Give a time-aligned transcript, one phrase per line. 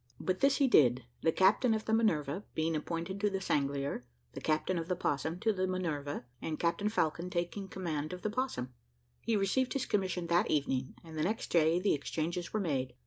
[0.19, 4.41] But this he did, the captain of the Minerve, being appointed to the Sanglier, the
[4.41, 8.29] captain of the Opossum to the Minerve, and Captain Falcon taking the command of the
[8.29, 8.73] Opossum.
[9.21, 12.93] He received his commission that evening, and the next day the exchanges were made.